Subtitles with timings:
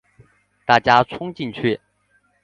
[0.65, 1.79] 大家冲进去